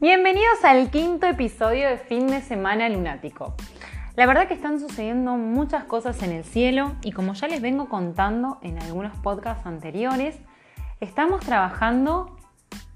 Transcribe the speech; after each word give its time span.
Bienvenidos 0.00 0.64
al 0.64 0.90
quinto 0.90 1.26
episodio 1.26 1.86
de 1.90 1.98
Fin 1.98 2.26
de 2.28 2.40
Semana 2.40 2.88
Lunático. 2.88 3.54
La 4.16 4.24
verdad 4.24 4.48
que 4.48 4.54
están 4.54 4.80
sucediendo 4.80 5.36
muchas 5.36 5.84
cosas 5.84 6.22
en 6.22 6.32
el 6.32 6.42
cielo 6.42 6.94
y 7.02 7.12
como 7.12 7.34
ya 7.34 7.48
les 7.48 7.60
vengo 7.60 7.90
contando 7.90 8.56
en 8.62 8.80
algunos 8.80 9.14
podcasts 9.18 9.66
anteriores, 9.66 10.38
estamos 11.00 11.40
trabajando 11.40 12.34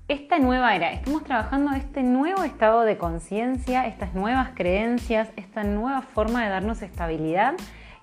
esta 0.09 0.39
nueva 0.39 0.75
era, 0.75 0.93
estamos 0.93 1.25
trabajando 1.25 1.73
este 1.73 2.03
nuevo 2.03 2.43
estado 2.43 2.85
de 2.85 2.97
conciencia, 2.97 3.87
estas 3.87 4.15
nuevas 4.15 4.53
creencias, 4.55 5.29
esta 5.37 5.63
nueva 5.63 6.01
forma 6.01 6.43
de 6.43 6.49
darnos 6.49 6.81
estabilidad 6.81 7.53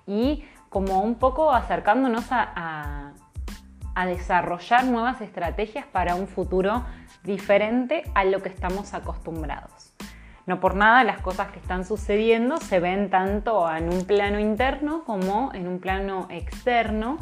y 0.06 0.44
como 0.68 1.02
un 1.02 1.16
poco 1.16 1.50
acercándonos 1.50 2.30
a, 2.30 2.52
a 2.54 3.12
desarrollar 4.06 4.84
nuevas 4.84 5.20
estrategias 5.20 5.86
para 5.86 6.14
un 6.14 6.26
futuro 6.26 6.84
diferente 7.22 8.02
a 8.14 8.24
lo 8.24 8.42
que 8.42 8.48
estamos 8.48 8.94
acostumbrados. 8.94 9.92
No 10.44 10.58
por 10.58 10.74
nada 10.74 11.04
las 11.04 11.20
cosas 11.20 11.52
que 11.52 11.60
están 11.60 11.84
sucediendo 11.84 12.56
se 12.56 12.80
ven 12.80 13.10
tanto 13.10 13.70
en 13.72 13.92
un 13.92 14.04
plano 14.04 14.40
interno 14.40 15.04
como 15.04 15.52
en 15.54 15.68
un 15.68 15.78
plano 15.78 16.26
externo. 16.30 17.18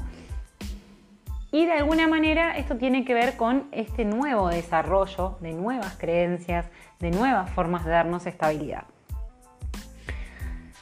Y 1.52 1.66
de 1.66 1.72
alguna 1.72 2.06
manera 2.06 2.56
esto 2.56 2.76
tiene 2.76 3.04
que 3.04 3.12
ver 3.12 3.36
con 3.36 3.66
este 3.72 4.04
nuevo 4.04 4.48
desarrollo 4.48 5.36
de 5.40 5.52
nuevas 5.52 5.96
creencias, 5.98 6.66
de 6.98 7.10
nuevas 7.10 7.50
formas 7.50 7.84
de 7.84 7.90
darnos 7.90 8.26
estabilidad. 8.26 8.84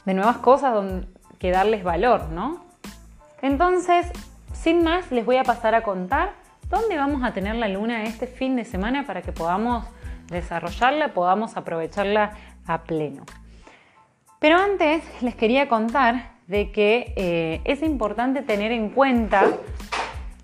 De 0.05 0.13
nuevas 0.13 0.37
cosas 0.37 1.05
que 1.39 1.51
darles 1.51 1.83
valor, 1.83 2.29
¿no? 2.29 2.63
Entonces, 3.41 4.11
sin 4.61 4.83
más, 4.83 5.11
les 5.11 5.25
voy 5.25 5.37
a 5.37 5.43
pasar 5.43 5.73
a 5.73 5.83
contar 5.83 6.33
dónde 6.69 6.97
vamos 6.97 7.23
a 7.23 7.33
tener 7.33 7.55
la 7.55 7.67
luna 7.67 8.03
este 8.03 8.27
fin 8.27 8.55
de 8.55 8.65
semana 8.65 9.05
para 9.05 9.21
que 9.21 9.31
podamos 9.31 9.85
desarrollarla, 10.27 11.13
podamos 11.13 11.57
aprovecharla 11.57 12.33
a 12.67 12.83
pleno. 12.83 13.23
Pero 14.39 14.57
antes 14.57 15.03
les 15.21 15.35
quería 15.35 15.67
contar 15.67 16.31
de 16.47 16.71
que 16.71 17.13
eh, 17.15 17.61
es 17.63 17.81
importante 17.83 18.41
tener 18.41 18.71
en 18.71 18.89
cuenta 18.89 19.45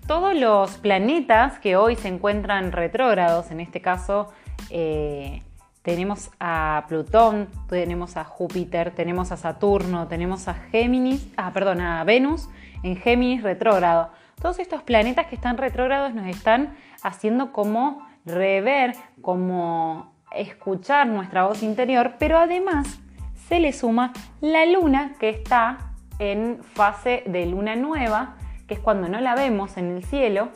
todos 0.06 0.34
los 0.34 0.78
planetas 0.78 1.58
que 1.58 1.76
hoy 1.76 1.96
se 1.96 2.08
encuentran 2.08 2.72
retrógrados, 2.72 3.50
en 3.50 3.60
este 3.60 3.80
caso 3.80 4.32
eh, 4.70 5.42
tenemos 5.82 6.30
a 6.40 6.84
Plutón, 6.88 7.48
tenemos 7.68 8.16
a 8.16 8.24
Júpiter, 8.24 8.92
tenemos 8.92 9.30
a 9.30 9.36
Saturno, 9.36 10.08
tenemos 10.08 10.48
a 10.48 10.54
Géminis, 10.54 11.28
ah, 11.36 11.52
perdón, 11.52 11.80
a 11.80 12.02
Venus 12.04 12.48
en 12.86 12.96
Géminis 12.96 13.42
retrógrado. 13.42 14.10
Todos 14.40 14.58
estos 14.58 14.82
planetas 14.82 15.26
que 15.26 15.34
están 15.34 15.58
retrógrados 15.58 16.14
nos 16.14 16.26
están 16.26 16.76
haciendo 17.02 17.52
como 17.52 18.06
rever, 18.24 18.94
como 19.22 20.12
escuchar 20.32 21.06
nuestra 21.06 21.46
voz 21.46 21.62
interior, 21.62 22.14
pero 22.18 22.38
además 22.38 23.00
se 23.48 23.58
le 23.60 23.72
suma 23.72 24.12
la 24.40 24.64
luna 24.66 25.14
que 25.18 25.30
está 25.30 25.78
en 26.18 26.60
fase 26.62 27.22
de 27.26 27.46
luna 27.46 27.76
nueva, 27.76 28.36
que 28.68 28.74
es 28.74 28.80
cuando 28.80 29.08
no 29.08 29.20
la 29.20 29.34
vemos 29.34 29.76
en 29.76 29.96
el 29.96 30.04
cielo. 30.04 30.50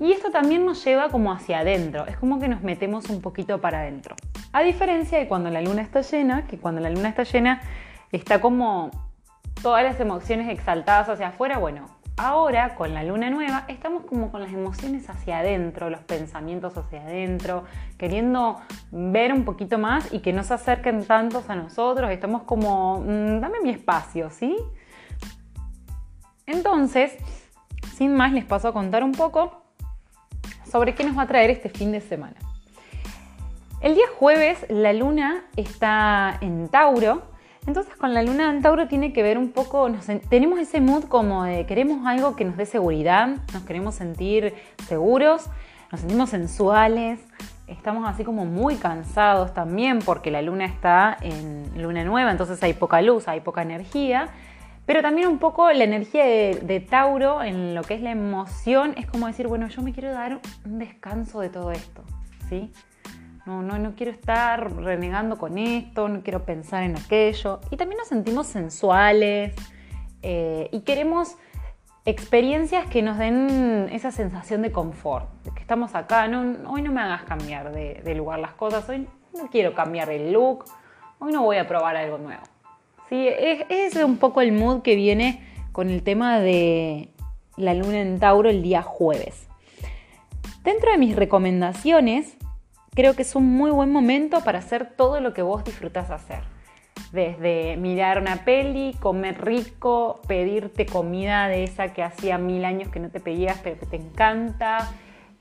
Y 0.00 0.12
esto 0.12 0.30
también 0.30 0.66
nos 0.66 0.84
lleva 0.84 1.08
como 1.08 1.32
hacia 1.32 1.60
adentro, 1.60 2.06
es 2.06 2.16
como 2.16 2.40
que 2.40 2.48
nos 2.48 2.62
metemos 2.62 3.08
un 3.08 3.22
poquito 3.22 3.60
para 3.60 3.80
adentro. 3.80 4.16
A 4.52 4.62
diferencia 4.62 5.18
de 5.18 5.28
cuando 5.28 5.48
la 5.48 5.62
luna 5.62 5.80
está 5.80 6.02
llena, 6.02 6.46
que 6.46 6.58
cuando 6.58 6.80
la 6.80 6.90
luna 6.90 7.08
está 7.08 7.22
llena 7.22 7.62
está 8.10 8.40
como 8.40 8.90
todas 9.62 9.84
las 9.84 10.00
emociones 10.00 10.48
exaltadas 10.48 11.08
hacia 11.08 11.28
afuera, 11.28 11.58
bueno, 11.58 11.86
ahora 12.16 12.74
con 12.74 12.92
la 12.92 13.04
luna 13.04 13.30
nueva 13.30 13.64
estamos 13.68 14.04
como 14.04 14.30
con 14.30 14.42
las 14.42 14.52
emociones 14.52 15.08
hacia 15.08 15.38
adentro, 15.38 15.88
los 15.88 16.00
pensamientos 16.00 16.76
hacia 16.76 17.02
adentro, 17.02 17.64
queriendo 17.96 18.60
ver 18.90 19.32
un 19.32 19.44
poquito 19.44 19.78
más 19.78 20.12
y 20.12 20.20
que 20.20 20.32
no 20.32 20.42
se 20.42 20.54
acerquen 20.54 21.06
tantos 21.06 21.48
a 21.48 21.54
nosotros, 21.54 22.10
estamos 22.10 22.42
como, 22.42 23.00
mm, 23.00 23.40
dame 23.40 23.60
mi 23.62 23.70
espacio, 23.70 24.30
¿sí? 24.30 24.56
Entonces, 26.46 27.16
sin 27.94 28.14
más, 28.14 28.32
les 28.32 28.44
paso 28.44 28.68
a 28.68 28.72
contar 28.72 29.04
un 29.04 29.12
poco 29.12 29.62
sobre 30.70 30.94
qué 30.94 31.04
nos 31.04 31.16
va 31.16 31.22
a 31.22 31.26
traer 31.26 31.50
este 31.50 31.68
fin 31.68 31.92
de 31.92 32.00
semana. 32.00 32.34
El 33.80 33.94
día 33.94 34.06
jueves 34.18 34.64
la 34.68 34.92
luna 34.92 35.44
está 35.56 36.38
en 36.40 36.68
Tauro, 36.68 37.31
entonces 37.66 37.94
con 37.96 38.12
la 38.12 38.22
luna 38.22 38.50
en 38.50 38.62
Tauro 38.62 38.88
tiene 38.88 39.12
que 39.12 39.22
ver 39.22 39.38
un 39.38 39.50
poco, 39.52 39.88
tenemos 40.28 40.58
ese 40.58 40.80
mood 40.80 41.04
como 41.04 41.44
de 41.44 41.64
queremos 41.66 42.06
algo 42.06 42.34
que 42.34 42.44
nos 42.44 42.56
dé 42.56 42.66
seguridad, 42.66 43.36
nos 43.52 43.62
queremos 43.62 43.94
sentir 43.94 44.54
seguros, 44.86 45.48
nos 45.90 46.00
sentimos 46.00 46.30
sensuales, 46.30 47.20
estamos 47.68 48.08
así 48.08 48.24
como 48.24 48.44
muy 48.44 48.76
cansados 48.76 49.54
también 49.54 50.00
porque 50.00 50.30
la 50.30 50.42
luna 50.42 50.64
está 50.64 51.16
en 51.20 51.70
luna 51.80 52.04
nueva, 52.04 52.30
entonces 52.30 52.62
hay 52.62 52.72
poca 52.72 53.00
luz, 53.00 53.28
hay 53.28 53.40
poca 53.40 53.62
energía, 53.62 54.28
pero 54.84 55.00
también 55.00 55.28
un 55.28 55.38
poco 55.38 55.70
la 55.70 55.84
energía 55.84 56.24
de 56.24 56.86
Tauro 56.88 57.42
en 57.42 57.74
lo 57.76 57.82
que 57.82 57.94
es 57.94 58.02
la 58.02 58.10
emoción 58.10 58.94
es 58.96 59.06
como 59.06 59.28
decir, 59.28 59.46
bueno, 59.46 59.68
yo 59.68 59.82
me 59.82 59.92
quiero 59.92 60.12
dar 60.12 60.40
un 60.64 60.78
descanso 60.78 61.40
de 61.40 61.48
todo 61.48 61.70
esto, 61.70 62.02
¿sí? 62.48 62.72
No, 63.44 63.60
no, 63.62 63.78
no 63.78 63.94
quiero 63.96 64.12
estar 64.12 64.72
renegando 64.76 65.36
con 65.36 65.58
esto, 65.58 66.08
no 66.08 66.22
quiero 66.22 66.44
pensar 66.44 66.84
en 66.84 66.96
aquello. 66.96 67.60
Y 67.70 67.76
también 67.76 67.98
nos 67.98 68.08
sentimos 68.08 68.46
sensuales 68.46 69.54
eh, 70.22 70.68
y 70.70 70.80
queremos 70.80 71.36
experiencias 72.04 72.86
que 72.86 73.02
nos 73.02 73.18
den 73.18 73.88
esa 73.92 74.12
sensación 74.12 74.62
de 74.62 74.70
confort, 74.72 75.28
de 75.44 75.50
que 75.52 75.60
estamos 75.60 75.94
acá, 75.94 76.26
no, 76.28 76.70
hoy 76.70 76.82
no 76.82 76.92
me 76.92 77.00
hagas 77.00 77.24
cambiar 77.24 77.72
de, 77.72 78.14
lugar 78.14 78.38
las 78.38 78.54
cosas, 78.54 78.88
hoy 78.88 79.08
no 79.36 79.48
quiero 79.48 79.74
cambiar 79.74 80.10
el 80.10 80.32
look, 80.32 80.64
hoy 81.18 81.32
no 81.32 81.42
voy 81.42 81.58
a 81.58 81.68
probar 81.68 81.96
algo 81.96 82.18
nuevo. 82.18 82.42
Sí, 83.08 83.28
es, 83.28 83.64
es 83.68 83.96
un 83.96 84.16
poco 84.16 84.40
el 84.40 84.52
mood 84.52 84.82
que 84.82 84.96
viene 84.96 85.44
con 85.70 85.90
el 85.90 86.02
tema 86.02 86.40
de 86.40 87.08
la 87.56 87.74
luna 87.74 88.00
en 88.00 88.18
Tauro 88.18 88.50
el 88.50 88.62
día 88.62 88.82
jueves. 88.82 89.46
Dentro 90.64 90.92
de 90.92 90.98
mis 90.98 91.14
recomendaciones 91.14 92.36
creo 92.94 93.14
que 93.14 93.22
es 93.22 93.34
un 93.34 93.46
muy 93.46 93.70
buen 93.70 93.90
momento 93.90 94.42
para 94.42 94.58
hacer 94.58 94.92
todo 94.96 95.20
lo 95.20 95.32
que 95.32 95.42
vos 95.42 95.64
disfrutás 95.64 96.10
hacer. 96.10 96.40
Desde 97.10 97.76
mirar 97.76 98.20
una 98.20 98.44
peli, 98.44 98.94
comer 99.00 99.42
rico, 99.42 100.20
pedirte 100.26 100.86
comida 100.86 101.48
de 101.48 101.64
esa 101.64 101.92
que 101.92 102.02
hacía 102.02 102.38
mil 102.38 102.64
años 102.64 102.88
que 102.88 103.00
no 103.00 103.10
te 103.10 103.20
pedías 103.20 103.58
pero 103.62 103.78
que 103.78 103.86
te 103.86 103.96
encanta, 103.96 104.90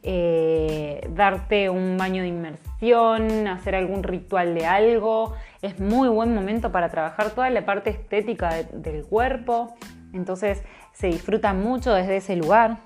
eh, 0.04 1.08
darte 1.14 1.70
un 1.70 1.98
baño 1.98 2.24
de 2.24 2.30
inmersión, 2.30 3.48
hacer 3.48 3.76
algún 3.76 4.04
ritual 4.04 4.54
de 4.56 4.66
algo. 4.66 5.34
Es 5.62 5.80
muy 5.80 6.10
buen 6.10 6.34
momento 6.34 6.72
para 6.72 6.90
trabajar 6.90 7.32
toda 7.32 7.50
la 7.50 7.66
parte 7.66 7.90
estética 7.90 8.64
del 8.74 9.06
cuerpo. 9.06 9.76
Entonces 10.14 10.64
se 10.94 11.08
disfruta 11.08 11.54
mucho 11.54 11.94
desde 11.94 12.18
ese 12.18 12.36
lugar. 12.36 12.78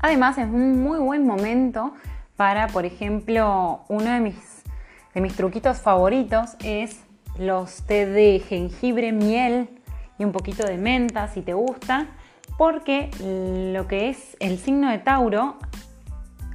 Además 0.00 0.38
es 0.38 0.46
un 0.46 0.82
muy 0.82 0.98
buen 0.98 1.26
momento 1.26 1.94
para, 2.36 2.68
por 2.68 2.84
ejemplo, 2.84 3.80
uno 3.88 4.10
de 4.10 4.20
mis, 4.20 4.62
de 5.14 5.20
mis 5.20 5.34
truquitos 5.34 5.78
favoritos 5.80 6.56
es 6.62 7.00
los 7.38 7.82
té 7.82 8.06
de 8.06 8.40
jengibre, 8.40 9.12
miel 9.12 9.68
y 10.18 10.24
un 10.24 10.32
poquito 10.32 10.66
de 10.66 10.76
menta 10.76 11.28
si 11.28 11.42
te 11.42 11.54
gusta, 11.54 12.08
porque 12.58 13.10
lo 13.72 13.86
que 13.86 14.08
es 14.08 14.36
el 14.40 14.58
signo 14.58 14.90
de 14.90 14.98
Tauro 14.98 15.56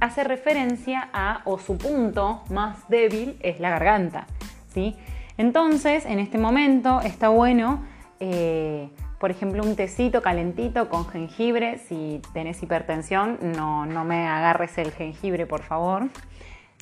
hace 0.00 0.24
referencia 0.24 1.08
a, 1.12 1.42
o 1.44 1.58
su 1.58 1.78
punto 1.78 2.42
más 2.50 2.88
débil 2.88 3.36
es 3.40 3.60
la 3.60 3.70
garganta, 3.70 4.26
¿sí? 4.74 4.96
Entonces, 5.38 6.04
en 6.06 6.18
este 6.18 6.38
momento 6.38 7.00
está 7.00 7.28
bueno 7.28 7.84
eh, 8.18 8.90
por 9.22 9.30
ejemplo, 9.30 9.62
un 9.62 9.76
tecito 9.76 10.20
calentito 10.20 10.88
con 10.88 11.06
jengibre. 11.06 11.78
Si 11.78 12.20
tenés 12.32 12.60
hipertensión, 12.60 13.38
no, 13.40 13.86
no 13.86 14.04
me 14.04 14.26
agarres 14.26 14.76
el 14.78 14.90
jengibre, 14.90 15.46
por 15.46 15.62
favor. 15.62 16.08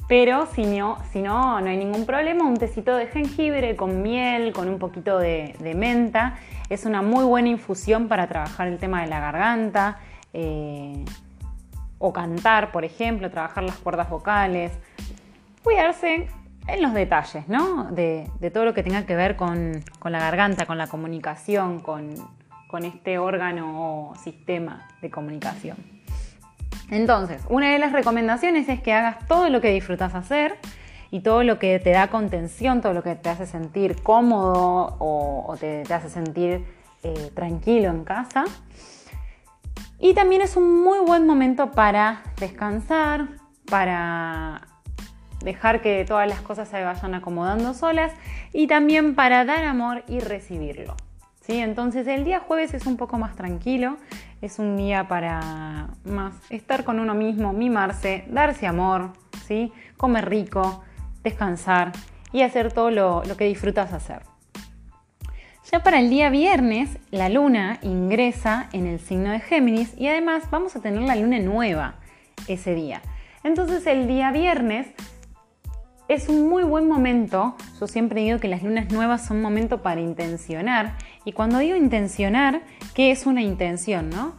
Pero 0.08 0.46
si 0.46 0.64
no, 0.64 0.96
si 1.12 1.20
no, 1.20 1.60
no 1.60 1.68
hay 1.68 1.76
ningún 1.76 2.06
problema, 2.06 2.46
un 2.46 2.56
tecito 2.56 2.96
de 2.96 3.08
jengibre 3.08 3.76
con 3.76 4.00
miel, 4.00 4.54
con 4.54 4.70
un 4.70 4.78
poquito 4.78 5.18
de, 5.18 5.54
menta. 5.76 6.38
Es 6.70 6.86
una 6.86 7.02
muy 7.02 7.26
buena 7.26 7.50
infusión 7.50 8.08
para 8.08 8.26
trabajar 8.26 8.68
el 8.68 8.78
tema 8.78 9.02
de 9.02 9.08
la 9.08 9.20
garganta. 9.20 9.98
Eh, 10.32 11.04
o 11.98 12.10
cantar, 12.14 12.72
por 12.72 12.86
ejemplo, 12.86 13.30
trabajar 13.30 13.64
las 13.64 13.76
cuerdas 13.76 14.08
vocales. 14.08 14.72
Cuidarse 15.62 16.30
en 16.66 16.82
los 16.82 16.94
detalles, 16.94 17.48
¿no? 17.48 17.84
De, 17.84 18.30
todo 18.52 18.64
lo 18.64 18.74
que 18.74 18.82
tenga 18.82 19.06
que 19.06 19.16
ver 19.16 19.36
con, 19.36 19.82
la 20.04 20.18
garganta, 20.18 20.66
con 20.66 20.78
la 20.78 20.86
comunicación, 20.86 21.80
con, 21.80 22.14
este 22.84 23.18
órgano 23.18 24.10
o 24.10 24.14
sistema 24.14 24.86
de 25.02 25.10
comunicación. 25.10 25.76
Entonces, 26.90 27.42
una 27.48 27.72
de 27.72 27.78
las 27.78 27.92
recomendaciones 27.92 28.68
es 28.68 28.80
que 28.80 28.92
hagas 28.92 29.26
todo 29.26 29.48
lo 29.48 29.60
que 29.60 29.70
disfrutas 29.70 30.14
hacer 30.14 30.56
y 31.10 31.20
todo 31.20 31.42
lo 31.42 31.58
que 31.58 31.78
te 31.80 31.90
da 31.90 32.08
contención, 32.08 32.80
todo 32.80 32.92
lo 32.92 33.02
que 33.02 33.16
te 33.16 33.28
hace 33.28 33.46
sentir 33.46 34.00
cómodo 34.02 34.96
o, 35.00 35.56
te, 35.58 35.82
hace 35.92 36.08
sentir 36.08 36.64
eh, 37.02 37.32
tranquilo 37.34 37.90
en 37.90 38.04
casa. 38.04 38.44
Y 39.98 40.14
también 40.14 40.40
es 40.40 40.56
un 40.56 40.82
muy 40.82 41.00
buen 41.00 41.26
momento 41.26 41.72
para 41.72 42.22
descansar, 42.38 43.28
para 43.68 44.69
dejar 45.44 45.80
que 45.80 46.04
todas 46.04 46.28
las 46.28 46.40
cosas 46.40 46.68
se 46.68 46.82
vayan 46.82 47.14
acomodando 47.14 47.74
solas 47.74 48.12
y 48.52 48.66
también 48.66 49.14
para 49.14 49.44
dar 49.44 49.64
amor 49.64 50.04
y 50.06 50.20
recibirlo. 50.20 50.96
¿sí? 51.40 51.58
Entonces 51.58 52.06
el 52.06 52.24
día 52.24 52.40
jueves 52.40 52.74
es 52.74 52.86
un 52.86 52.96
poco 52.96 53.18
más 53.18 53.36
tranquilo, 53.36 53.96
es 54.42 54.58
un 54.58 54.76
día 54.76 55.08
para 55.08 55.88
más 56.04 56.34
estar 56.50 56.84
con 56.84 57.00
uno 57.00 57.14
mismo, 57.14 57.52
mimarse, 57.52 58.24
darse 58.28 58.66
amor, 58.66 59.12
¿sí? 59.46 59.72
comer 59.96 60.28
rico, 60.28 60.82
descansar 61.22 61.92
y 62.32 62.42
hacer 62.42 62.72
todo 62.72 62.90
lo, 62.90 63.22
lo 63.24 63.36
que 63.36 63.44
disfrutas 63.44 63.92
hacer. 63.92 64.22
Ya 65.70 65.82
para 65.84 66.00
el 66.00 66.10
día 66.10 66.30
viernes, 66.30 66.98
la 67.10 67.28
luna 67.28 67.78
ingresa 67.82 68.68
en 68.72 68.86
el 68.88 68.98
signo 68.98 69.30
de 69.30 69.38
Géminis 69.38 69.94
y 69.96 70.08
además 70.08 70.50
vamos 70.50 70.74
a 70.74 70.80
tener 70.80 71.02
la 71.02 71.14
luna 71.14 71.38
nueva 71.38 71.94
ese 72.48 72.74
día. 72.74 73.02
Entonces 73.44 73.86
el 73.86 74.08
día 74.08 74.32
viernes 74.32 74.88
es 76.10 76.28
un 76.28 76.48
muy 76.48 76.64
buen 76.64 76.88
momento. 76.88 77.54
Yo 77.78 77.86
siempre 77.86 78.22
digo 78.22 78.40
que 78.40 78.48
las 78.48 78.64
lunas 78.64 78.90
nuevas 78.90 79.24
son 79.24 79.40
momento 79.40 79.80
para 79.80 80.00
intencionar. 80.00 80.96
Y 81.24 81.30
cuando 81.30 81.60
digo 81.60 81.76
intencionar, 81.76 82.62
¿qué 82.94 83.12
es 83.12 83.26
una 83.26 83.42
intención? 83.42 84.10
No? 84.10 84.34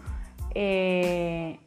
Eh, 0.53 1.59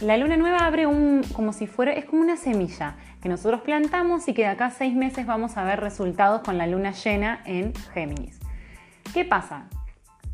la 0.00 0.16
luna 0.16 0.36
nueva 0.36 0.66
abre 0.66 0.88
un, 0.88 1.22
como 1.32 1.52
si 1.52 1.68
fuera, 1.68 1.92
es 1.92 2.06
como 2.06 2.22
una 2.22 2.36
semilla 2.36 2.96
que 3.22 3.28
nosotros 3.28 3.60
plantamos 3.60 4.26
y 4.26 4.34
que 4.34 4.42
de 4.42 4.48
acá 4.48 4.66
a 4.66 4.70
seis 4.72 4.96
meses 4.96 5.26
vamos 5.26 5.56
a 5.56 5.62
ver 5.62 5.78
resultados 5.78 6.42
con 6.42 6.58
la 6.58 6.66
luna 6.66 6.90
llena 6.90 7.40
en 7.44 7.72
Géminis. 7.94 8.40
¿Qué 9.14 9.24
pasa? 9.24 9.68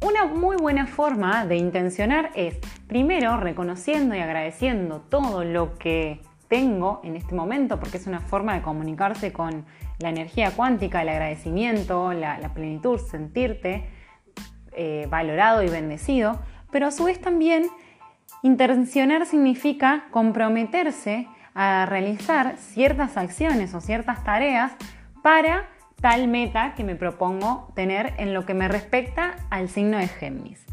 Una 0.00 0.24
muy 0.24 0.56
buena 0.56 0.86
forma 0.86 1.44
de 1.44 1.56
intencionar 1.56 2.30
es, 2.34 2.56
primero, 2.86 3.36
reconociendo 3.36 4.14
y 4.14 4.20
agradeciendo 4.20 5.00
todo 5.02 5.44
lo 5.44 5.76
que 5.76 6.22
tengo 6.48 7.00
en 7.04 7.16
este 7.16 7.34
momento, 7.34 7.78
porque 7.80 7.96
es 7.96 8.06
una 8.06 8.20
forma 8.20 8.54
de 8.54 8.62
comunicarse 8.62 9.32
con 9.32 9.64
la 9.98 10.10
energía 10.10 10.50
cuántica, 10.50 11.02
el 11.02 11.08
agradecimiento, 11.08 12.12
la, 12.12 12.52
plenitud, 12.54 12.98
sentirte 12.98 13.88
eh, 14.72 15.06
valorado 15.10 15.62
y 15.62 15.68
bendecido, 15.68 16.40
pero 16.70 16.86
a 16.86 16.90
su 16.90 17.04
vez 17.04 17.20
también 17.20 17.66
intencionar 18.42 19.26
significa 19.26 20.04
comprometerse 20.10 21.28
a 21.54 21.86
realizar 21.86 22.56
ciertas 22.58 23.16
acciones 23.16 23.74
o 23.74 23.80
ciertas 23.80 24.22
tareas 24.24 24.72
para 25.22 25.68
tal 26.00 26.28
meta 26.28 26.74
que 26.74 26.84
me 26.84 26.94
propongo 26.94 27.72
tener 27.74 28.12
en 28.18 28.34
lo 28.34 28.44
que 28.44 28.52
me 28.52 28.68
respecta 28.68 29.36
al 29.48 29.68
signo 29.70 29.96
de 29.96 30.08
Géminis 30.08 30.66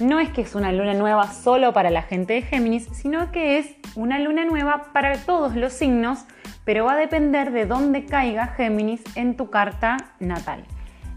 no 0.00 0.20
es 0.20 0.28
que 0.30 0.42
es 0.42 0.54
una 0.54 0.72
luna 0.72 0.94
nueva 0.94 1.32
solo 1.32 1.72
para 1.72 1.90
la 1.90 2.02
gente 2.02 2.34
de 2.34 2.42
Géminis, 2.42 2.88
sino 2.92 3.32
que 3.32 3.58
es 3.58 3.74
una 3.94 4.18
luna 4.18 4.44
nueva 4.44 4.92
para 4.92 5.16
todos 5.18 5.56
los 5.56 5.72
signos, 5.72 6.24
pero 6.64 6.84
va 6.84 6.92
a 6.92 6.96
depender 6.96 7.50
de 7.50 7.66
dónde 7.66 8.04
caiga 8.04 8.48
Géminis 8.48 9.02
en 9.14 9.36
tu 9.36 9.50
carta 9.50 9.96
natal. 10.20 10.64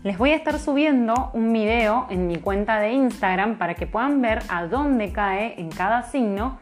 Les 0.04 0.18
voy 0.18 0.32
a 0.32 0.36
estar 0.36 0.58
subiendo 0.60 1.30
un 1.34 1.52
video 1.52 2.08
en 2.10 2.28
mi 2.28 2.38
cuenta 2.38 2.80
de 2.80 2.94
Instagram 2.94 3.58
para 3.58 3.76
que 3.76 3.86
puedan 3.86 4.22
ver 4.22 4.40
a 4.48 4.66
dónde 4.66 5.12
cae 5.12 5.60
en 5.60 5.70
cada 5.70 6.04
signo 6.04 6.60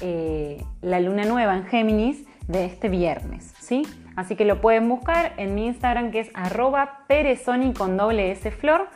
eh, 0.00 0.64
la 0.82 0.98
luna 0.98 1.24
nueva 1.24 1.56
en 1.56 1.66
Géminis 1.66 2.24
de 2.48 2.64
este 2.64 2.88
viernes, 2.88 3.54
¿sí? 3.60 3.86
Así 4.16 4.34
que 4.34 4.44
lo 4.44 4.60
pueden 4.60 4.88
buscar 4.88 5.34
en 5.36 5.54
mi 5.54 5.66
Instagram 5.66 6.10
que 6.10 6.20
es 6.20 6.30
arroba 6.34 7.04
perezoni 7.06 7.72
con 7.74 7.96
doble 7.96 8.32
S 8.32 8.50
flor 8.50 8.88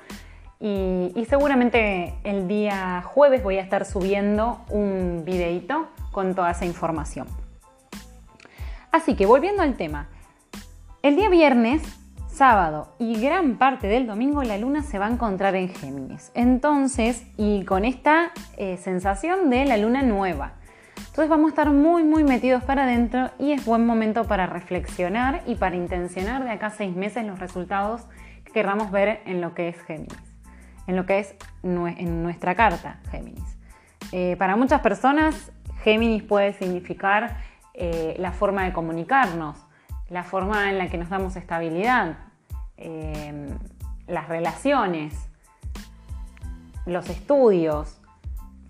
y, 0.60 1.26
seguramente 1.28 2.14
el 2.24 2.48
día 2.48 3.02
jueves 3.02 3.42
voy 3.42 3.58
a 3.58 3.62
estar 3.62 3.84
subiendo 3.84 4.64
un 4.70 5.22
videito 5.24 5.88
con 6.10 6.34
toda 6.34 6.52
esa 6.52 6.64
información. 6.64 7.26
Así 8.92 9.14
que 9.16 9.26
volviendo 9.26 9.62
al 9.62 9.76
tema, 9.76 10.08
el 11.02 11.16
día 11.16 11.28
viernes, 11.28 11.82
sábado 12.28 12.94
y 12.98 13.20
gran 13.20 13.58
parte 13.58 13.88
del 13.88 14.06
domingo 14.06 14.42
la 14.42 14.56
luna 14.56 14.82
se 14.82 14.98
va 14.98 15.06
a 15.06 15.10
encontrar 15.10 15.54
en 15.54 15.68
Géminis. 15.68 16.30
Entonces, 16.34 17.24
y 17.36 17.64
con 17.64 17.84
esta 17.84 18.32
eh, 18.56 18.76
sensación 18.76 19.50
de 19.50 19.64
la 19.64 19.76
luna 19.76 20.02
nueva. 20.02 20.52
Entonces 20.96 21.28
vamos 21.28 21.46
a 21.46 21.48
estar 21.50 21.70
muy, 21.70 22.04
muy 22.04 22.24
metidos 22.24 22.64
para 22.64 22.84
adentro 22.84 23.30
y 23.38 23.52
es 23.52 23.64
buen 23.64 23.84
momento 23.84 24.24
para 24.24 24.46
reflexionar 24.46 25.42
y 25.46 25.56
para 25.56 25.76
intencionar 25.76 26.42
de 26.42 26.50
acá 26.50 26.66
a 26.68 26.70
seis 26.70 26.96
meses 26.96 27.24
los 27.24 27.38
resultados 27.38 28.02
que 28.44 28.52
querramos 28.52 28.90
ver 28.90 29.20
en 29.26 29.40
lo 29.40 29.54
que 29.54 29.68
es 29.68 29.80
Géminis 29.82 30.23
en 30.86 30.96
lo 30.96 31.06
que 31.06 31.18
es 31.18 31.34
en 31.62 32.22
nuestra 32.22 32.54
carta 32.54 32.98
Géminis. 33.10 33.56
Eh, 34.12 34.36
para 34.38 34.56
muchas 34.56 34.80
personas, 34.80 35.52
Géminis 35.82 36.22
puede 36.22 36.52
significar 36.52 37.36
eh, 37.74 38.14
la 38.18 38.32
forma 38.32 38.64
de 38.64 38.72
comunicarnos, 38.72 39.56
la 40.08 40.22
forma 40.22 40.70
en 40.70 40.78
la 40.78 40.88
que 40.88 40.98
nos 40.98 41.08
damos 41.08 41.36
estabilidad, 41.36 42.18
em, 42.76 43.48
las 44.06 44.28
relaciones, 44.28 45.14
los 46.86 47.08
estudios, 47.08 48.00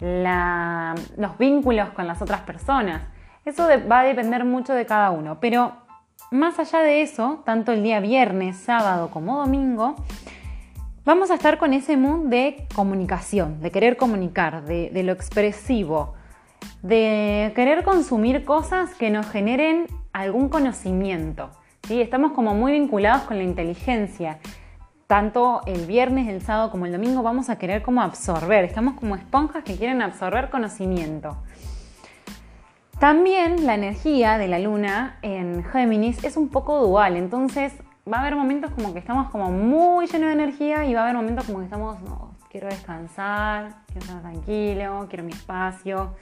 los 0.01 1.39
vínculos 1.39 1.91
con 1.91 2.07
las 2.07 2.23
otras 2.23 2.41
personas. 2.43 3.03
Eso 3.45 3.69
va 3.91 4.01
a 4.01 4.05
depender 4.05 4.45
mucho 4.45 4.73
de 4.73 4.87
cada 4.87 5.11
uno, 5.11 5.39
pero 5.41 5.73
más 6.31 6.59
allá 6.59 6.81
de 6.81 7.03
eso, 7.03 7.43
tanto 7.45 7.73
el 7.73 7.83
día 7.83 8.01
viernes, 8.01 8.57
sábado 8.57 9.11
como 9.11 9.39
domingo, 9.39 9.97
vamos 11.05 11.31
a 11.31 11.35
estar 11.35 11.59
con 11.59 11.73
ese 11.73 11.97
mood 11.97 12.29
de 12.29 12.67
comunicación, 12.75 13.61
de 13.61 13.71
querer 13.71 13.97
comunicar, 13.97 14.65
de, 14.65 15.03
lo 15.03 15.13
expresivo, 15.13 16.15
de 16.83 17.53
querer 17.55 17.85
consumir 17.85 18.45
cosas 18.45 18.95
que 18.95 19.11
nos 19.11 19.27
generen 19.27 19.87
algún 20.13 20.49
conocimiento. 20.49 21.51
¿sí? 21.87 22.01
Estamos 22.01 22.33
como 22.33 22.55
muy 22.55 22.73
vinculados 22.73 23.23
con 23.23 23.37
la 23.37 23.45
inteligencia. 23.45 24.39
Tanto 25.07 25.61
el 25.67 25.85
viernes, 25.85 26.29
el 26.29 26.41
sábado 26.41 26.71
como 26.71 26.87
el 26.87 26.93
domingo 26.93 27.23
vamos 27.23 27.51
a 27.51 27.59
querer 27.59 27.83
como 27.83 28.01
absorber. 28.01 28.65
Estamos 28.65 28.95
como 28.95 29.17
esponjas 29.17 29.63
que 29.63 29.77
quieren 29.77 30.01
absorber 30.01 30.49
conocimiento. 30.49 31.37
También 32.99 33.67
la 33.67 33.75
energía 33.75 34.39
de 34.39 34.49
la 34.49 34.59
luna 34.59 35.19
en 35.21 35.63
Géminis 35.65 36.25
es 36.25 36.39
un 36.39 36.49
poco 36.49 36.81
dual, 36.81 37.17
entonces 37.17 37.75
va 38.11 38.19
a 38.19 38.21
haber 38.21 38.37
momentos 38.37 38.71
como 38.73 38.93
que 38.93 38.99
estamos 38.99 39.31
como 39.31 39.51
muy 39.51 40.07
llenos 40.07 40.29
de 40.29 40.33
energía 40.33 40.85
y 40.85 40.95
va 40.95 41.01
a 41.01 41.05
haber 41.05 41.17
momentos 41.17 41.47
como 41.47 41.59
que 41.59 41.65
estamos, 41.65 42.01
no, 42.03 42.35
quiero 42.51 42.69
descansar, 42.69 43.75
quiero 43.87 44.01
estar 44.01 44.21
tranquilo, 44.21 45.07
quiero 45.09 45.25
mi 45.25 45.33
espacio. 45.33 46.15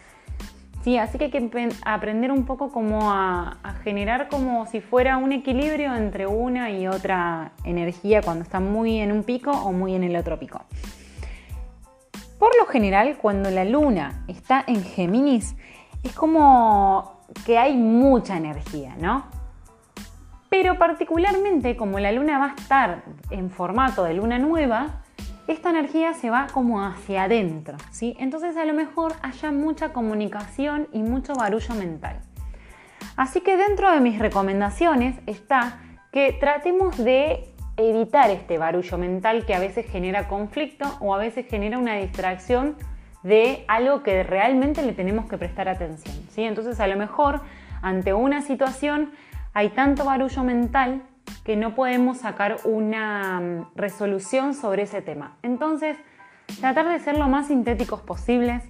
Sí, 0.83 0.99
así 0.99 1.17
que 1.17 1.25
hay 1.25 1.31
que 1.31 1.69
aprender 1.85 2.33
un 2.33 2.45
poco 2.45 2.71
como 2.73 3.13
a, 3.13 3.57
generar 3.85 4.29
como 4.29 4.67
si 4.67 4.81
fuera 4.81 5.17
un 5.17 5.33
equilibrio 5.33 5.95
entre 5.95 6.27
una 6.27 6.71
y 6.71 6.89
otra 6.89 7.53
energía 7.65 8.21
cuando 8.21 8.43
está 8.43 8.61
muy 8.61 8.99
en 8.99 9.13
un 9.13 9.23
pico 9.23 9.51
o 9.51 9.73
muy 9.73 9.95
en 9.95 10.05
el 10.05 10.17
otro 10.17 10.39
pico. 10.39 10.65
Por 12.39 12.51
lo 12.59 12.67
general, 12.67 13.17
cuando 13.21 13.51
la 13.51 13.65
luna 13.65 14.25
está 14.27 14.65
en 14.67 14.83
Géminis, 14.83 15.55
es 16.03 16.13
como 16.15 17.21
que 17.47 17.59
hay 17.59 17.77
mucha 17.77 18.37
energía, 18.37 18.97
¿no? 18.99 19.42
Pero 20.53 20.77
particularmente 20.77 21.77
como 21.77 21.99
la 21.99 22.13
luna 22.13 22.39
va 22.39 22.51
a 22.51 22.55
estar 22.55 23.05
en 23.31 23.49
formato 23.49 24.05
de 24.05 24.13
luna 24.13 24.39
nueva, 24.39 25.03
esta 25.49 25.71
energía 25.71 26.13
se 26.13 26.29
va 26.29 26.47
como 26.53 26.85
hacia 26.85 27.23
adentro, 27.23 27.79
¿sí? 27.91 28.15
Entonces 28.21 28.59
a 28.59 28.67
lo 28.67 28.75
mejor 28.75 29.15
haya 29.23 29.51
mucha 29.51 29.95
comunicación 29.95 30.89
y 30.93 31.03
mucho 31.03 31.33
barullo 31.33 31.75
mental. 31.75 32.21
Así 33.17 33.41
que 33.41 33.57
dentro 33.57 33.91
de 33.93 34.01
mis 34.01 34.19
recomendaciones 34.19 35.17
está 35.25 35.81
que 36.13 36.37
tratemos 36.39 36.99
de 36.99 37.49
evitar 37.79 38.31
este 38.31 38.59
barullo 38.59 38.99
mental 38.99 39.47
que 39.47 39.55
a 39.55 39.59
veces 39.59 39.87
genera 39.91 40.29
conflicto 40.29 40.85
o 41.01 41.15
a 41.15 41.19
veces 41.19 41.47
genera 41.49 41.79
una 41.79 41.95
distracción 41.95 42.77
de 43.23 43.65
algo 43.69 44.03
que 44.03 44.23
realmente 44.23 44.83
le 44.83 44.93
tenemos 44.93 45.25
que 45.31 45.39
prestar 45.39 45.71
atención. 45.71 46.15
¿sí? 46.29 46.43
Entonces 46.43 46.79
a 46.79 46.87
lo 46.89 46.97
mejor 46.99 47.41
ante 47.81 48.13
una 48.13 48.43
situación 48.43 49.13
hay 49.55 49.71
tanto 49.71 50.05
barullo 50.05 50.43
mental 50.43 51.03
que 51.45 51.57
no 51.57 51.75
podemos 51.75 52.19
sacar 52.19 52.57
una 52.65 53.41
mm, 53.41 53.67
resolución 53.77 54.55
sobre 54.55 54.83
ese 54.83 55.03
tema. 55.03 55.37
Entonces, 55.43 55.97
tratar 56.61 56.89
de 56.89 56.99
ser 57.01 57.19
lo 57.19 57.29
más 57.29 57.49
sintéticos 57.49 58.01
posibles. 58.01 58.63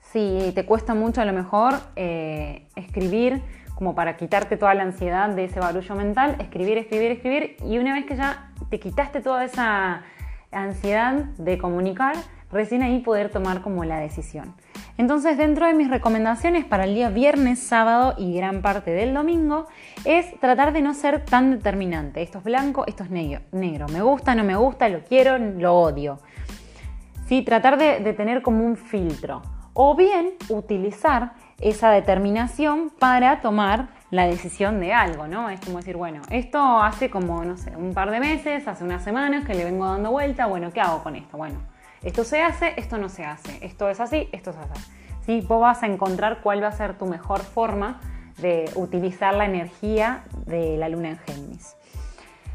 Si 0.00 0.52
te 0.54 0.66
cuesta 0.66 0.94
mucho 0.94 1.20
a 1.20 1.24
lo 1.24 1.32
mejor 1.32 1.74
eh, 1.96 2.68
escribir, 2.76 3.42
como 3.74 3.94
para 3.94 4.16
quitarte 4.16 4.56
toda 4.56 4.74
la 4.74 4.82
ansiedad 4.82 5.30
de 5.30 5.44
ese 5.44 5.58
barullo 5.58 5.94
mental, 5.96 6.36
escribir, 6.38 6.78
escribir, 6.78 7.12
escribir, 7.12 7.56
y 7.64 7.78
una 7.78 7.94
vez 7.94 8.04
que 8.04 8.16
ya 8.16 8.52
te 8.68 8.78
quitaste 8.78 9.20
toda 9.20 9.44
esa 9.44 10.02
ansiedad 10.52 11.14
de 11.14 11.58
comunicar, 11.58 12.14
recién 12.50 12.82
ahí 12.82 13.00
poder 13.00 13.30
tomar 13.30 13.62
como 13.62 13.84
la 13.84 13.98
decisión. 13.98 14.54
Entonces, 14.98 15.38
dentro 15.38 15.66
de 15.66 15.74
mis 15.74 15.88
recomendaciones 15.88 16.64
para 16.64 16.84
el 16.84 16.94
día 16.94 17.08
viernes, 17.08 17.58
sábado 17.58 18.14
y 18.18 18.34
gran 18.34 18.62
parte 18.62 18.90
del 18.90 19.14
domingo, 19.14 19.66
es 20.04 20.38
tratar 20.40 20.72
de 20.72 20.82
no 20.82 20.94
ser 20.94 21.24
tan 21.24 21.50
determinante. 21.50 22.22
Esto 22.22 22.38
es 22.38 22.44
blanco, 22.44 22.84
esto 22.86 23.04
es 23.04 23.10
negro. 23.10 23.40
negro. 23.52 23.86
Me 23.88 24.02
gusta, 24.02 24.34
no 24.34 24.44
me 24.44 24.56
gusta, 24.56 24.88
lo 24.88 25.00
quiero, 25.04 25.38
lo 25.38 25.74
odio. 25.74 26.18
¿Sí? 27.26 27.42
Tratar 27.42 27.78
de, 27.78 28.00
de 28.00 28.12
tener 28.12 28.42
como 28.42 28.64
un 28.64 28.76
filtro. 28.76 29.42
O 29.74 29.96
bien 29.96 30.32
utilizar 30.50 31.32
esa 31.58 31.90
determinación 31.90 32.90
para 32.98 33.40
tomar 33.40 33.88
la 34.10 34.26
decisión 34.26 34.78
de 34.80 34.92
algo, 34.92 35.26
¿no? 35.26 35.48
Es 35.48 35.60
como 35.60 35.78
decir, 35.78 35.96
bueno, 35.96 36.20
esto 36.28 36.60
hace 36.82 37.08
como, 37.08 37.44
no 37.44 37.56
sé, 37.56 37.74
un 37.74 37.94
par 37.94 38.10
de 38.10 38.20
meses, 38.20 38.68
hace 38.68 38.84
unas 38.84 39.02
semanas 39.02 39.46
que 39.46 39.54
le 39.54 39.64
vengo 39.64 39.86
dando 39.86 40.10
vuelta, 40.10 40.44
bueno, 40.44 40.70
¿qué 40.70 40.82
hago 40.82 41.02
con 41.02 41.16
esto? 41.16 41.38
Bueno, 41.38 41.60
esto 42.02 42.24
se 42.24 42.42
hace, 42.42 42.74
esto 42.76 42.98
no 42.98 43.08
se 43.08 43.24
hace, 43.24 43.58
esto 43.64 43.88
es 43.88 44.00
así, 44.00 44.28
esto 44.32 44.50
es 44.50 44.56
así. 44.56 44.90
¿Sí? 45.24 45.40
Vos 45.46 45.60
vas 45.60 45.82
a 45.82 45.86
encontrar 45.86 46.40
cuál 46.42 46.62
va 46.62 46.68
a 46.68 46.72
ser 46.72 46.98
tu 46.98 47.06
mejor 47.06 47.40
forma 47.40 48.00
de 48.38 48.68
utilizar 48.74 49.34
la 49.34 49.44
energía 49.44 50.24
de 50.46 50.76
la 50.76 50.88
luna 50.88 51.10
en 51.10 51.18
Géminis. 51.18 51.76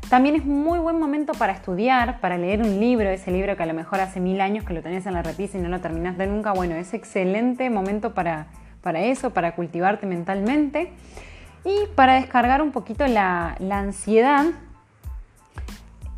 También 0.10 0.36
es 0.36 0.46
muy 0.46 0.80
buen 0.80 1.00
momento 1.00 1.34
para 1.34 1.51
estudiar, 1.51 2.22
para 2.22 2.38
leer 2.38 2.62
un 2.62 2.80
libro, 2.80 3.10
ese 3.10 3.30
libro 3.32 3.58
que 3.58 3.63
a 3.63 3.66
lo 3.66 3.74
mejor 3.74 4.00
hace 4.00 4.22
mil 4.22 4.39
años 4.39 4.63
que 4.63 4.74
lo 4.74 4.82
tenés 4.82 5.06
en 5.06 5.13
la 5.13 5.22
repisa 5.22 5.58
y 5.58 5.62
no 5.62 5.68
lo 5.68 5.82
terminaste 5.82 6.27
nunca. 6.27 6.54
Bueno, 6.54 6.75
es 6.75 6.94
excelente 6.94 7.70
momento 7.70 8.13
para, 8.13 8.48
para 8.82 9.01
eso, 9.01 9.32
para 9.32 9.56
cultivarte 9.56 10.06
mentalmente 10.06 10.92
y 11.66 11.88
para 11.96 12.13
descargar 12.13 12.62
un 12.62 12.72
poquito 12.72 13.06
la, 13.06 13.58
ansiedad. 13.70 14.46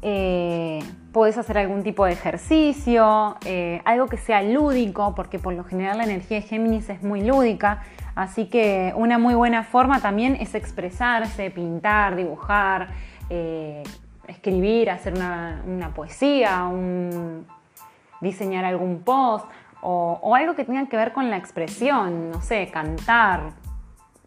Eh, 0.03 0.79
podés 1.11 1.37
hacer 1.37 1.57
algún 1.57 1.83
tipo 1.83 2.05
de 2.05 2.13
ejercicio, 2.13 3.37
eh, 3.45 3.81
algo 3.85 4.07
que 4.07 4.17
sea 4.17 4.41
lúdico, 4.41 5.15
porque 5.15 5.39
por 5.39 5.53
lo 5.53 5.63
general 5.63 5.97
la 5.97 6.03
energía 6.03 6.41
de 6.41 6.47
Géminis 6.47 6.89
es 6.89 7.01
muy 7.03 7.21
lúdica. 7.21 7.83
Así 8.15 8.45
que 8.45 8.93
una 8.95 9.17
muy 9.17 9.33
buena 9.33 9.63
forma 9.63 10.01
también 10.01 10.35
es 10.35 10.53
expresarse, 10.53 11.51
pintar, 11.51 12.15
dibujar, 12.15 12.89
eh, 13.29 13.83
escribir, 14.27 14.89
hacer 14.89 15.13
una, 15.13 15.91
poesía, 15.95 16.69
diseñar 18.21 18.65
algún 18.65 19.01
post 19.03 19.45
o, 19.81 20.35
algo 20.35 20.55
que 20.55 20.65
tenga 20.65 20.85
que 20.87 20.97
ver 20.97 21.13
con 21.13 21.29
la 21.29 21.37
expresión, 21.37 22.31
no 22.31 22.41
sé, 22.41 22.69
cantar, 22.71 23.51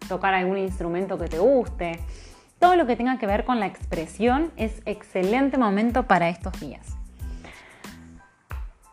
tocar 0.09 0.35
algún 0.35 0.59
instrumento 0.59 1.19
que 1.19 1.29
te 1.29 1.39
guste. 1.39 2.01
Todo 2.63 2.77
lo 2.77 2.87
que 2.87 2.95
tenga 2.95 3.19
que 3.19 3.27
ver 3.27 3.45
con 3.45 3.59
la 3.59 3.67
expresión 3.67 4.53
es 4.57 4.83
excelente 4.87 5.59
momento 5.59 6.05
para 6.05 6.29
estos 6.29 6.61
días. 6.61 6.97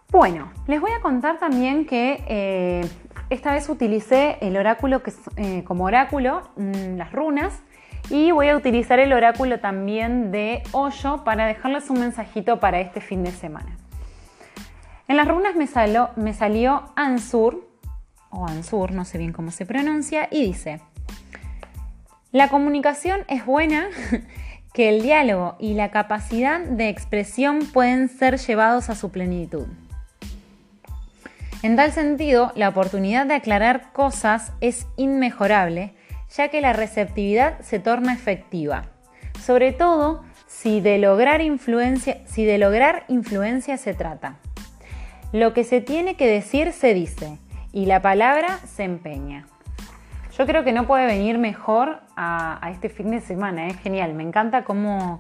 Bueno, 0.10 0.52
les 0.66 0.82
voy 0.82 0.90
a 0.90 1.02
contar 1.02 1.38
también 1.38 1.86
que 1.86 2.24
eh, 2.28 2.90
esta 3.30 3.54
vez 3.54 3.70
utilicé 3.70 4.40
el 4.42 4.58
oráculo 4.58 5.04
eh, 5.36 5.64
como 5.66 5.84
oráculo, 5.84 6.50
mm, 6.56 6.98
las 6.98 7.12
runas, 7.12 7.62
y 8.10 8.32
voy 8.32 8.50
a 8.50 8.58
utilizar 8.58 8.98
el 8.98 9.14
oráculo 9.14 9.60
también 9.60 10.32
de 10.32 10.64
Hoyo 10.72 11.24
para 11.24 11.46
dejarles 11.46 11.92
un 11.92 12.00
mensajito 12.00 12.60
para 12.60 12.80
este 12.80 13.02
fin 13.02 13.24
de 13.24 13.32
semana. 13.32 13.78
En 15.08 15.16
las 15.16 15.28
runas 15.28 15.56
me, 15.56 15.68
me 16.16 16.34
salió 16.34 16.86
Ansur, 16.96 17.70
o 18.32 18.48
Ansur, 18.48 18.94
no 18.94 19.06
sé 19.06 19.20
bien 19.20 19.32
cómo 19.32 19.52
se 19.52 19.68
pronuncia, 19.68 20.28
y 20.32 20.44
dice, 20.44 20.82
la 22.32 22.50
comunicación 22.50 23.22
es 23.28 23.46
buena, 23.46 23.88
que 24.74 24.90
el 24.90 25.02
diálogo 25.02 25.56
y 25.60 25.74
la 25.74 25.90
capacidad 25.90 26.60
de 26.60 26.90
expresión 26.90 27.60
pueden 27.74 28.08
ser 28.08 28.38
llevados 28.38 28.90
a 28.90 28.96
su 28.96 29.12
plenitud. 29.12 29.66
En 31.64 31.76
tal 31.76 31.92
sentido, 31.92 32.54
la 32.56 32.70
oportunidad 32.70 33.26
de 33.26 33.34
aclarar 33.34 33.92
cosas 33.92 34.54
es 34.62 34.88
inmejorable 34.96 35.94
ya 36.36 36.50
que 36.50 36.62
la 36.62 36.74
receptividad 36.74 37.60
se 37.62 37.80
torna 37.80 38.14
efectiva, 38.14 38.86
sobre 39.42 39.72
todo 39.72 40.24
si 40.48 40.82
de 40.82 40.98
lograr 41.00 41.42
influencia, 41.42 42.20
si 42.26 42.46
de 42.46 42.58
lograr 42.58 43.06
influencia 43.08 43.78
se 43.78 43.94
trata. 43.94 44.38
Lo 45.32 45.54
que 45.54 45.64
se 45.64 45.82
tiene 45.82 46.16
que 46.16 46.28
decir 46.28 46.72
se 46.72 46.94
dice 46.94 47.38
y 47.72 47.86
la 47.86 48.02
palabra 48.02 48.60
se 48.66 48.84
empeña. 48.84 49.48
Yo 50.40 50.46
creo 50.46 50.64
que 50.64 50.72
no 50.72 50.88
puede 50.88 51.06
venir 51.06 51.38
mejor 51.38 52.00
a, 52.16 52.70
este 52.72 52.88
fin 52.88 53.12
de 53.12 53.20
semana, 53.20 53.68
es 53.68 53.76
genial. 53.76 54.14
Me 54.14 54.24
encanta 54.24 54.64
cómo, 54.64 55.20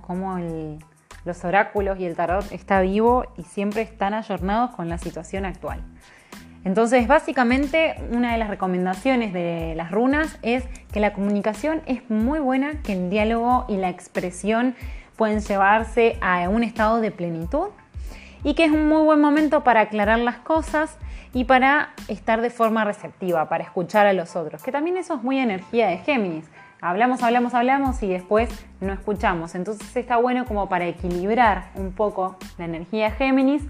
los 1.25 1.43
oráculos 1.43 1.99
y 1.99 2.05
el 2.05 2.15
tarot 2.15 2.49
está 2.53 2.79
vivo 2.79 3.25
y 3.35 3.43
siempre 3.43 3.81
están 3.81 4.13
ayornados 4.13 4.71
con 4.71 4.87
la 4.87 4.97
situación 4.97 5.43
actual. 5.43 5.83
Entonces, 6.63 7.05
básicamente, 7.09 7.95
una 8.13 8.31
de 8.31 8.37
las 8.37 8.49
recomendaciones 8.49 9.33
de 9.33 9.73
las 9.75 9.91
runas 9.91 10.39
es 10.41 10.63
que 10.93 11.01
la 11.01 11.11
comunicación 11.11 11.81
es 11.85 12.09
muy 12.09 12.39
buena, 12.39 12.81
que 12.81 12.93
el 12.93 13.09
diálogo 13.09 13.65
y 13.67 13.75
la 13.75 13.89
expresión 13.89 14.73
pueden 15.17 15.41
llevarse 15.41 16.17
a 16.21 16.47
un 16.47 16.63
estado 16.63 17.01
de 17.01 17.11
plenitud 17.11 17.67
y 18.43 18.53
que 18.53 18.65
es 18.65 18.71
un 18.71 18.87
muy 18.87 19.03
buen 19.03 19.21
momento 19.21 19.63
para 19.63 19.81
aclarar 19.81 20.19
las 20.19 20.37
cosas 20.37 20.97
y 21.33 21.43
para 21.43 21.89
estar 22.07 22.41
de 22.41 22.49
forma 22.49 22.83
receptiva, 22.85 23.49
para 23.49 23.63
escuchar 23.63 24.07
a 24.07 24.13
los 24.13 24.35
otros, 24.35 24.63
que 24.63 24.71
también 24.71 24.97
eso 24.97 25.15
es 25.15 25.23
muy 25.23 25.39
energía 25.39 25.87
de 25.87 25.97
Géminis. 25.97 26.45
Hablamos, 26.81 27.21
hablamos, 27.23 27.53
hablamos 27.53 28.01
y 28.03 28.07
después 28.07 28.49
no 28.79 28.93
escuchamos. 28.93 29.53
Entonces 29.53 29.93
está 29.97 30.15
bueno 30.15 30.45
como 30.45 30.69
para 30.69 30.87
equilibrar 30.87 31.71
un 31.75 31.91
poco 31.91 32.37
la 32.57 32.65
energía 32.65 33.11
Géminis 33.11 33.63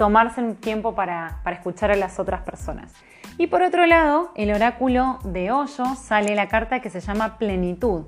tomarse 0.00 0.40
un 0.40 0.56
tiempo 0.56 0.94
para, 0.94 1.42
escuchar 1.52 1.90
a 1.90 1.96
las 1.96 2.18
otras 2.18 2.40
personas. 2.40 2.94
Y 3.36 3.48
por 3.48 3.60
otro 3.60 3.84
lado, 3.84 4.30
el 4.34 4.50
oráculo 4.50 5.18
de 5.24 5.52
Hoyo 5.52 5.84
sale 5.94 6.34
la 6.34 6.48
carta 6.48 6.80
que 6.80 6.88
se 6.88 7.00
llama 7.00 7.36
plenitud. 7.36 8.04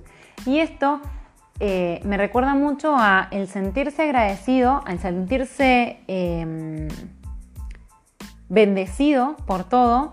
Y 0.47 0.61
esto 0.61 1.03
eh, 1.61 2.01
me 2.05 2.17
recuerda 2.17 2.55
mucho 2.55 2.95
a 2.97 3.29
el 3.31 3.47
sentirse 3.49 4.03
agradecido, 4.03 4.83
al 4.87 4.99
sentirse 4.99 5.99
em, 6.09 6.89
bendecido 8.49 9.37
por 9.47 9.65
todo 9.65 10.13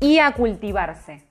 y 0.00 0.18
a 0.18 0.32
cultivarse, 0.32 1.24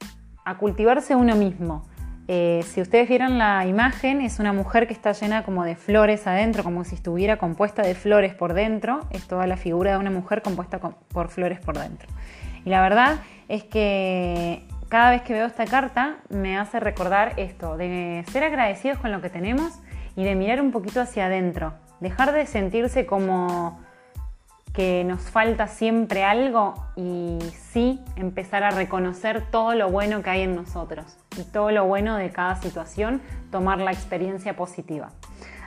a 0.46 0.58
cultivarse 0.58 1.16
uno 1.16 1.36
mismo. 1.36 1.84
Eh, 2.28 2.64
si 2.66 2.82
ustedes 2.82 3.10
vieron 3.10 3.38
la 3.38 3.66
imagen, 3.66 4.22
es 4.22 4.40
una 4.40 4.54
mujer 4.54 4.88
que 4.88 4.94
está 4.94 5.12
llena 5.12 5.44
como 5.44 5.66
de 5.66 5.76
flores 5.76 6.28
adentro, 6.28 6.64
como 6.64 6.86
si 6.86 6.96
estuviera 6.96 7.38
compuesta 7.38 7.82
de 7.82 7.96
flores 7.96 8.34
por 8.34 8.54
dentro. 8.54 9.02
Es 9.10 9.28
toda 9.28 9.48
la 9.48 9.58
figura 9.58 9.92
de 9.92 9.98
una 9.98 10.12
mujer 10.12 10.42
compuesta 10.42 10.80
por 10.80 11.28
flores 11.28 11.60
por 11.60 11.78
dentro. 11.78 12.08
Y 12.64 12.70
la 12.70 12.82
verdad 12.82 13.20
es 13.50 13.64
que 13.66 14.66
cada 14.92 15.12
vez 15.12 15.22
que 15.22 15.32
veo 15.32 15.46
esta 15.46 15.64
carta 15.64 16.18
me 16.28 16.58
hace 16.58 16.82
recordar 16.82 17.32
esto, 17.38 17.78
de 17.78 18.26
ser 18.30 18.44
agradecidos 18.44 19.00
con 19.00 19.14
lo 19.14 19.22
que 19.22 19.30
tenemos 19.30 19.80
y 20.18 20.26
de 20.26 20.36
mirar 20.36 20.60
un 20.60 20.74
poquito 20.74 21.00
hacia 21.00 21.28
adentro. 21.28 21.74
Dejar 22.02 22.34
de 22.34 22.46
sentirse 22.46 23.06
como 23.06 23.80
que 24.74 25.06
nos 25.06 25.22
falta 25.22 25.68
siempre 25.68 26.26
algo 26.26 26.74
y 26.98 27.40
sí 27.72 28.02
empezar 28.18 28.64
a 28.64 28.72
reconocer 28.72 29.50
todo 29.50 29.76
lo 29.76 29.90
bueno 29.90 30.22
que 30.24 30.30
hay 30.30 30.42
en 30.42 30.58
nosotros 30.58 31.16
y 31.38 31.44
todo 31.44 31.72
lo 31.72 31.86
bueno 31.86 32.18
de 32.18 32.30
cada 32.32 32.58
situación, 32.58 33.22
tomar 33.50 33.80
la 33.80 33.94
experiencia 33.94 34.58
positiva. 34.58 35.12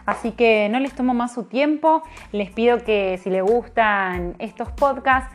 Así 0.04 0.33
que 0.33 0.69
no 0.69 0.81
les 0.81 0.93
tomo 0.93 1.14
más 1.14 1.33
su 1.33 1.45
tiempo, 1.45 2.02
les 2.33 2.50
pido 2.50 2.85
que 2.85 3.19
si 3.23 3.31
les 3.31 3.43
gustan 3.43 4.37
estos 4.38 4.71
podcasts, 4.71 5.35